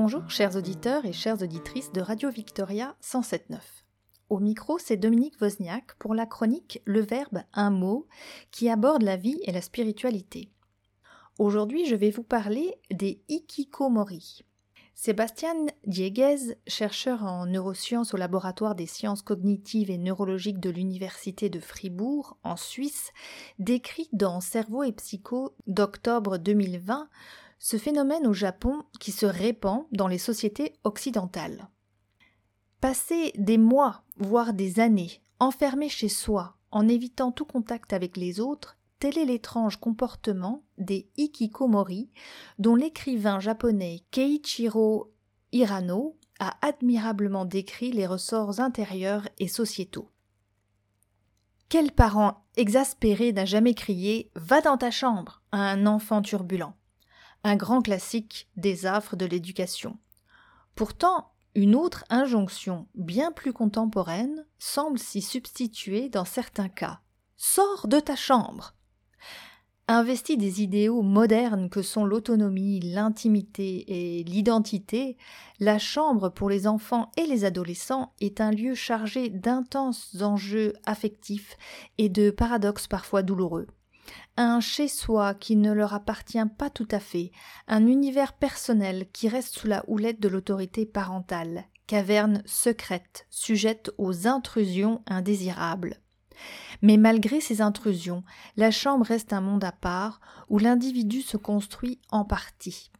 [0.00, 3.58] Bonjour chers auditeurs et chères auditrices de Radio Victoria 107.9.
[4.28, 8.06] Au micro, c'est Dominique Wozniak pour la chronique Le Verbe, un mot
[8.52, 10.52] qui aborde la vie et la spiritualité.
[11.40, 14.44] Aujourd'hui, je vais vous parler des Ikikomori.
[14.94, 21.58] Sébastien Dieguez, chercheur en neurosciences au laboratoire des sciences cognitives et neurologiques de l'Université de
[21.58, 23.10] Fribourg, en Suisse,
[23.58, 27.08] décrit dans Cerveau et Psycho d'octobre 2020
[27.58, 31.68] ce phénomène au Japon qui se répand dans les sociétés occidentales.
[32.80, 38.40] Passer des mois, voire des années, enfermé chez soi, en évitant tout contact avec les
[38.40, 42.10] autres, Tel est l'étrange comportement des Ikikomori,
[42.58, 45.12] dont l'écrivain japonais Keiichiro
[45.52, 50.10] Hirano a admirablement décrit les ressorts intérieurs et sociétaux.
[51.68, 56.74] Quel parent exaspéré n'a jamais crié Va dans ta chambre à un enfant turbulent
[57.44, 59.98] Un grand classique des affres de l'éducation.
[60.74, 67.00] Pourtant, une autre injonction, bien plus contemporaine, semble s'y substituer dans certains cas.
[67.36, 68.74] Sors de ta chambre
[69.90, 75.16] Investi des idéaux modernes que sont l'autonomie, l'intimité et l'identité,
[75.60, 81.56] la chambre pour les enfants et les adolescents est un lieu chargé d'intenses enjeux affectifs
[81.96, 83.66] et de paradoxes parfois douloureux.
[84.36, 87.32] Un chez-soi qui ne leur appartient pas tout à fait,
[87.66, 94.26] un univers personnel qui reste sous la houlette de l'autorité parentale, caverne secrète, sujette aux
[94.26, 96.00] intrusions indésirables.
[96.82, 98.22] Mais malgré ces intrusions,
[98.56, 102.92] la chambre reste un monde à part où l'individu se construit en partie.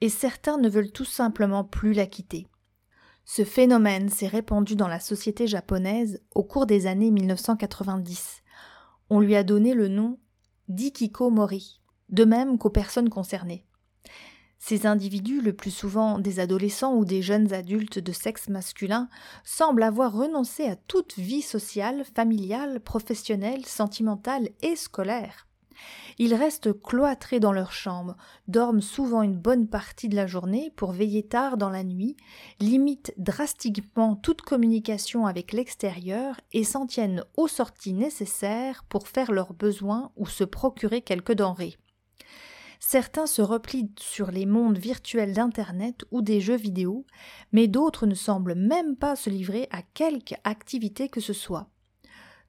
[0.00, 2.46] Et certains ne veulent tout simplement plus la quitter.
[3.24, 8.42] Ce phénomène s'est répandu dans la société japonaise au cours des années 1990.
[9.10, 10.18] On lui a donné le nom
[10.68, 11.80] d'Ikikomori,
[12.10, 13.66] de même qu'aux personnes concernées.
[14.60, 19.08] Ces individus, le plus souvent des adolescents ou des jeunes adultes de sexe masculin,
[19.42, 25.48] semblent avoir renoncé à toute vie sociale, familiale, professionnelle, sentimentale et scolaire.
[26.18, 30.92] Ils restent cloîtrés dans leur chambre, dorment souvent une bonne partie de la journée pour
[30.92, 32.16] veiller tard dans la nuit,
[32.60, 39.54] limitent drastiquement toute communication avec l'extérieur et s'en tiennent aux sorties nécessaires pour faire leurs
[39.54, 41.76] besoins ou se procurer quelques denrées.
[42.80, 47.04] Certains se replient sur les mondes virtuels d'Internet ou des jeux vidéo,
[47.52, 51.68] mais d'autres ne semblent même pas se livrer à quelque activité que ce soit.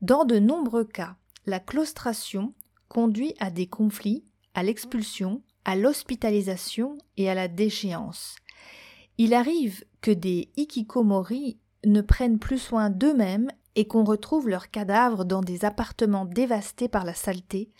[0.01, 1.15] Dans de nombreux cas,
[1.45, 2.53] la claustration
[2.91, 8.35] conduit à des conflits, à l'expulsion, à l'hospitalisation et à la déchéance.
[9.17, 15.23] Il arrive que des ikikomori ne prennent plus soin d'eux-mêmes et qu'on retrouve leurs cadavres
[15.23, 17.71] dans des appartements dévastés par la saleté,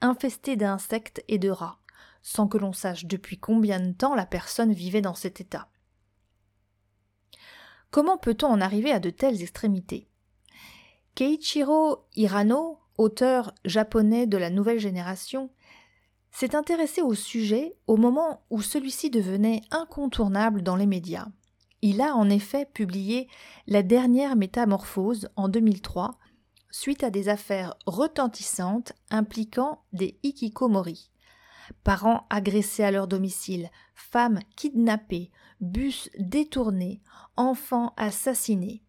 [0.00, 1.80] infestés d'insectes et de rats
[2.22, 5.68] sans que l'on sache depuis combien de temps la personne vivait dans cet état.
[7.90, 10.06] Comment peut-on en arriver à de telles extrémités?
[11.14, 15.50] Keiichiro Hirano, auteur japonais de la nouvelle génération,
[16.30, 21.26] s'est intéressé au sujet au moment où celui-ci devenait incontournable dans les médias.
[21.82, 23.28] Il a en effet publié
[23.66, 26.18] La dernière métamorphose en 2003,
[26.70, 31.10] suite à des affaires retentissantes impliquant des hikikomori
[31.84, 37.00] parents agressés à leur domicile, femmes kidnappées, bus détournés,
[37.36, 38.82] enfants assassinés.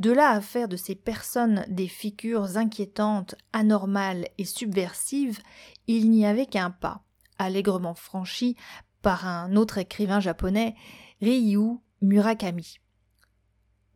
[0.00, 5.40] De là à faire de ces personnes des figures inquiétantes, anormales et subversives,
[5.86, 7.02] il n'y avait qu'un pas,
[7.38, 8.56] allègrement franchi
[9.02, 10.74] par un autre écrivain japonais,
[11.20, 12.78] Ryu Murakami.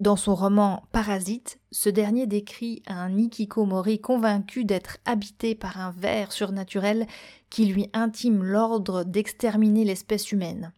[0.00, 6.30] Dans son roman Parasite, ce dernier décrit un Nikikomori convaincu d'être habité par un ver
[6.30, 7.08] surnaturel
[7.50, 10.72] qui lui intime l'ordre d'exterminer l'espèce humaine.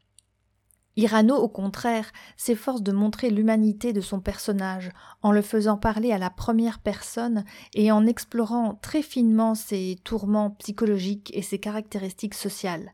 [0.97, 4.91] Hirano, au contraire, s'efforce de montrer l'humanité de son personnage
[5.23, 7.45] en le faisant parler à la première personne
[7.75, 12.93] et en explorant très finement ses tourments psychologiques et ses caractéristiques sociales.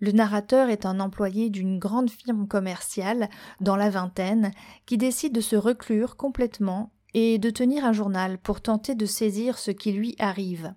[0.00, 3.28] Le narrateur est un employé d'une grande firme commerciale
[3.60, 4.50] dans la vingtaine
[4.84, 9.58] qui décide de se reclure complètement et de tenir un journal pour tenter de saisir
[9.58, 10.74] ce qui lui arrive.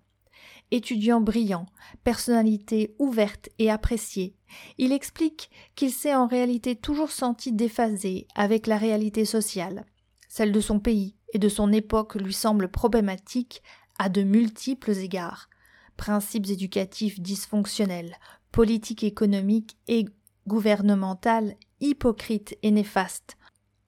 [0.71, 1.67] Étudiant brillant,
[2.03, 4.35] personnalité ouverte et appréciée,
[4.77, 9.85] il explique qu'il s'est en réalité toujours senti déphasé avec la réalité sociale.
[10.27, 13.61] Celle de son pays et de son époque lui semble problématique
[13.99, 15.49] à de multiples égards.
[15.97, 18.17] Principes éducatifs dysfonctionnels,
[18.51, 20.05] politique économique et
[20.47, 23.37] gouvernementale hypocrite et néfaste,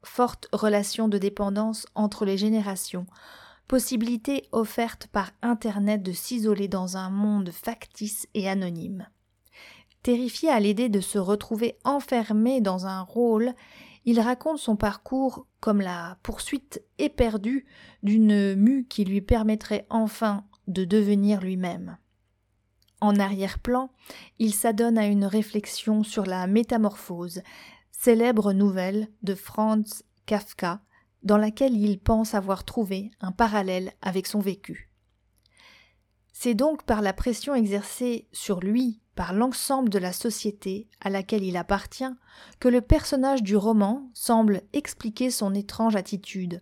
[0.03, 3.07] forte relation de dépendance entre les générations,
[3.67, 9.07] possibilité offerte par Internet de s'isoler dans un monde factice et anonyme.
[10.03, 13.53] Terrifié à l'idée de se retrouver enfermé dans un rôle,
[14.05, 17.65] il raconte son parcours comme la poursuite éperdue
[18.03, 21.97] d'une mue qui lui permettrait enfin de devenir lui-même.
[23.01, 23.91] En arrière-plan,
[24.39, 27.41] il s'adonne à une réflexion sur la métamorphose,
[27.91, 30.81] célèbre nouvelle de Franz Kafka,
[31.27, 34.89] dans laquelle il pense avoir trouvé un parallèle avec son vécu.
[36.31, 41.43] C'est donc par la pression exercée sur lui par l'ensemble de la société à laquelle
[41.43, 42.13] il appartient
[42.59, 46.61] que le personnage du roman semble expliquer son étrange attitude.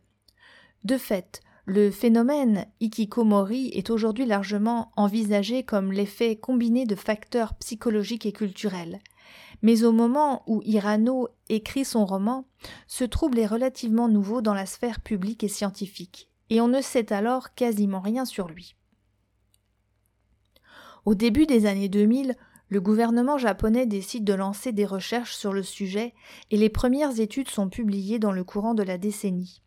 [0.83, 8.25] De fait, le phénomène ikikomori est aujourd'hui largement envisagé comme l'effet combiné de facteurs psychologiques
[8.25, 8.99] et culturels.
[9.61, 12.47] Mais au moment où Hirano écrit son roman,
[12.87, 17.13] ce trouble est relativement nouveau dans la sphère publique et scientifique, et on ne sait
[17.13, 18.75] alors quasiment rien sur lui.
[21.05, 22.35] Au début des années 2000,
[22.69, 26.13] le gouvernement japonais décide de lancer des recherches sur le sujet
[26.49, 29.61] et les premières études sont publiées dans le courant de la décennie.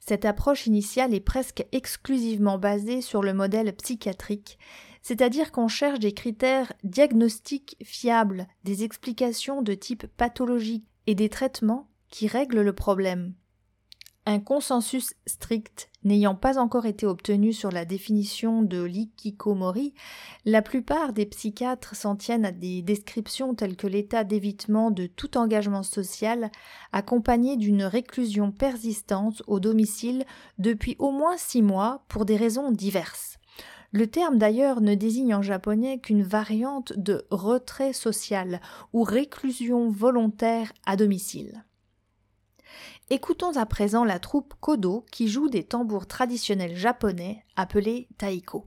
[0.00, 4.58] Cette approche initiale est presque exclusivement basée sur le modèle psychiatrique,
[5.02, 11.88] c'est-à-dire qu'on cherche des critères diagnostiques fiables, des explications de type pathologique et des traitements
[12.08, 13.34] qui règlent le problème.
[14.24, 19.94] Un consensus strict n'ayant pas encore été obtenu sur la définition de l'ikikomori,
[20.44, 25.36] la plupart des psychiatres s'en tiennent à des descriptions telles que l'état d'évitement de tout
[25.36, 26.52] engagement social
[26.92, 30.24] accompagné d'une réclusion persistante au domicile
[30.58, 33.38] depuis au moins six mois pour des raisons diverses.
[33.92, 38.60] Le terme d'ailleurs ne désigne en japonais qu'une variante de retrait social
[38.94, 41.64] ou réclusion volontaire à domicile.
[43.10, 48.66] Écoutons à présent la troupe Kodo qui joue des tambours traditionnels japonais appelés taiko.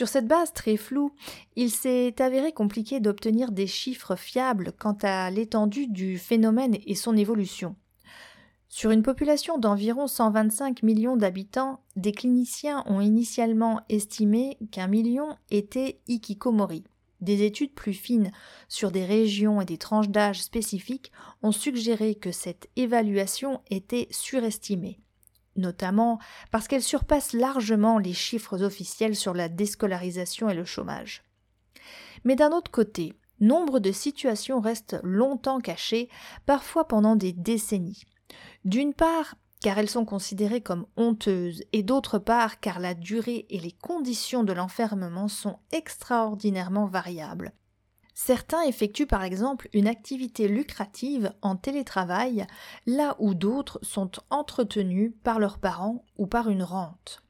[0.00, 1.12] Sur cette base très floue,
[1.56, 7.18] il s'est avéré compliqué d'obtenir des chiffres fiables quant à l'étendue du phénomène et son
[7.18, 7.76] évolution.
[8.70, 16.00] Sur une population d'environ 125 millions d'habitants, des cliniciens ont initialement estimé qu'un million était
[16.08, 16.84] ikikomori.
[17.20, 18.32] Des études plus fines
[18.68, 21.12] sur des régions et des tranches d'âge spécifiques
[21.42, 24.98] ont suggéré que cette évaluation était surestimée
[25.56, 26.18] notamment
[26.50, 31.22] parce qu'elle surpasse largement les chiffres officiels sur la déscolarisation et le chômage.
[32.24, 36.08] Mais d'un autre côté, nombre de situations restent longtemps cachées,
[36.46, 38.02] parfois pendant des décennies.
[38.64, 43.60] D'une part, car elles sont considérées comme honteuses, et d'autre part car la durée et
[43.60, 47.52] les conditions de l'enfermement sont extraordinairement variables,
[48.22, 52.46] Certains effectuent par exemple une activité lucrative en télétravail,
[52.84, 57.22] là où d'autres sont entretenus par leurs parents ou par une rente.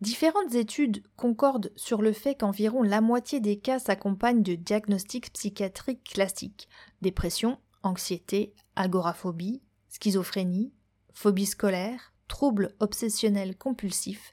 [0.00, 6.02] Différentes études concordent sur le fait qu'environ la moitié des cas s'accompagnent de diagnostics psychiatriques
[6.02, 6.68] classiques
[7.02, 10.72] dépression, anxiété, agoraphobie, schizophrénie,
[11.14, 14.32] phobie scolaire, troubles obsessionnels compulsifs,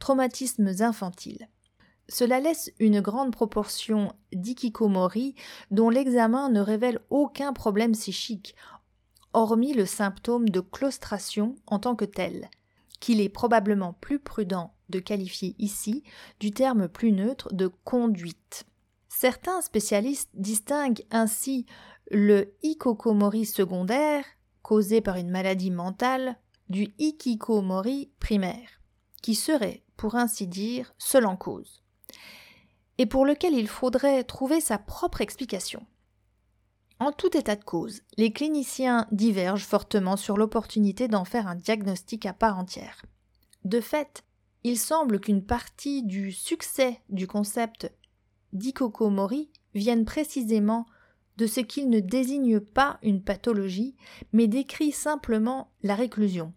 [0.00, 1.48] traumatismes infantiles.
[2.08, 5.34] Cela laisse une grande proportion d'ikikomori
[5.70, 8.54] dont l'examen ne révèle aucun problème psychique,
[9.32, 12.50] hormis le symptôme de claustration en tant que tel,
[13.00, 16.04] qu'il est probablement plus prudent de qualifier ici
[16.40, 18.64] du terme plus neutre de conduite.
[19.08, 21.64] Certains spécialistes distinguent ainsi
[22.10, 24.24] le ikokomori secondaire,
[24.62, 26.36] causé par une maladie mentale,
[26.68, 28.68] du ikikomori primaire,
[29.22, 31.83] qui serait, pour ainsi dire, seul en cause
[32.98, 35.84] et pour lequel il faudrait trouver sa propre explication.
[37.00, 42.24] En tout état de cause, les cliniciens divergent fortement sur l'opportunité d'en faire un diagnostic
[42.24, 43.04] à part entière.
[43.64, 44.24] De fait,
[44.62, 47.92] il semble qu'une partie du succès du concept
[48.52, 50.86] d'Ikokomori vienne précisément
[51.36, 53.96] de ce qu'il ne désigne pas une pathologie,
[54.32, 56.52] mais décrit simplement la réclusion.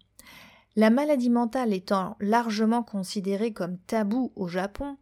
[0.76, 4.96] La maladie mentale étant largement considérée comme tabou au Japon,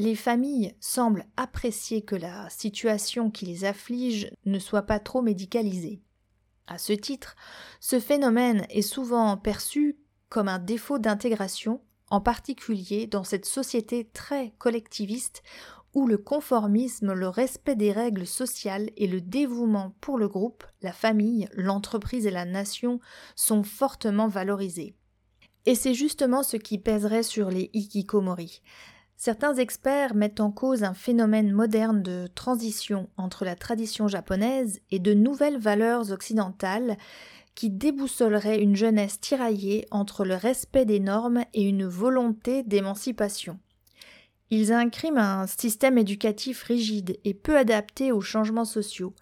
[0.00, 6.00] les familles semblent apprécier que la situation qui les afflige ne soit pas trop médicalisée.
[6.66, 7.36] À ce titre,
[7.80, 9.98] ce phénomène est souvent perçu
[10.30, 15.42] comme un défaut d'intégration, en particulier dans cette société très collectiviste
[15.92, 20.94] où le conformisme, le respect des règles sociales et le dévouement pour le groupe, la
[20.94, 23.00] famille, l'entreprise et la nation
[23.36, 24.94] sont fortement valorisés.
[25.66, 28.62] Et c'est justement ce qui pèserait sur les hikikomori.
[29.22, 34.98] Certains experts mettent en cause un phénomène moderne de transition entre la tradition japonaise et
[34.98, 36.96] de nouvelles valeurs occidentales
[37.54, 43.58] qui déboussolerait une jeunesse tiraillée entre le respect des normes et une volonté d'émancipation.
[44.48, 49.14] Ils incriment un système éducatif rigide et peu adapté aux changements sociaux,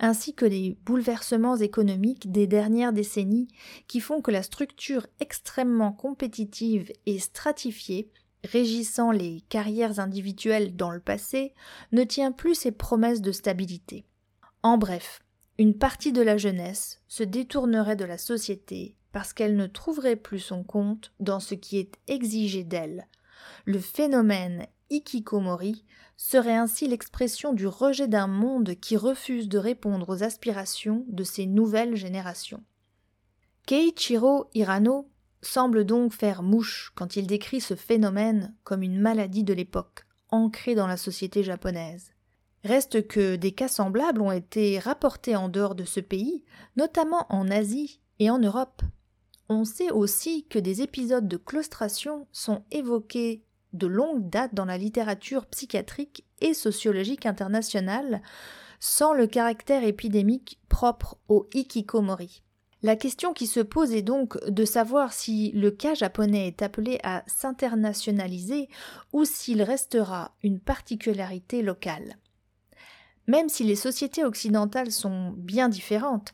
[0.00, 3.48] ainsi que les bouleversements économiques des dernières décennies
[3.88, 8.10] qui font que la structure extrêmement compétitive et stratifiée
[8.46, 11.52] régissant les carrières individuelles dans le passé
[11.92, 14.06] ne tient plus ses promesses de stabilité.
[14.62, 15.20] En bref,
[15.58, 20.40] une partie de la jeunesse se détournerait de la société parce qu'elle ne trouverait plus
[20.40, 23.06] son compte dans ce qui est exigé d'elle.
[23.64, 25.84] Le phénomène Ikikomori
[26.16, 31.46] serait ainsi l'expression du rejet d'un monde qui refuse de répondre aux aspirations de ces
[31.46, 32.62] nouvelles générations.
[33.66, 35.08] Keiichiro Hirano
[35.46, 40.74] semble donc faire mouche quand il décrit ce phénomène comme une maladie de l'époque, ancrée
[40.74, 42.12] dans la société japonaise.
[42.64, 46.44] Reste que des cas semblables ont été rapportés en dehors de ce pays,
[46.76, 48.82] notamment en Asie et en Europe.
[49.48, 54.78] On sait aussi que des épisodes de claustration sont évoqués de longue date dans la
[54.78, 58.22] littérature psychiatrique et sociologique internationale,
[58.80, 62.42] sans le caractère épidémique propre au hikikomori.
[62.82, 67.00] La question qui se pose est donc de savoir si le cas japonais est appelé
[67.02, 68.68] à s'internationaliser
[69.12, 72.18] ou s'il restera une particularité locale.
[73.26, 76.32] Même si les sociétés occidentales sont bien différentes,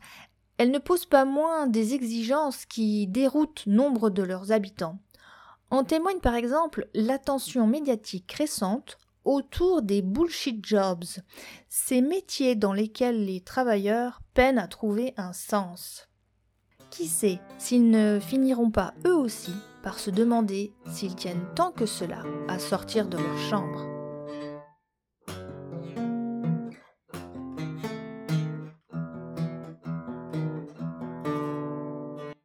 [0.57, 4.99] elles ne posent pas moins des exigences qui déroutent nombre de leurs habitants.
[5.71, 11.05] En témoigne par exemple l'attention médiatique récente autour des bullshit jobs,
[11.69, 16.09] ces métiers dans lesquels les travailleurs peinent à trouver un sens.
[16.93, 21.87] Qui sait s'ils ne finiront pas eux aussi par se demander s'ils tiennent tant que
[21.87, 23.92] cela à sortir de leur chambre.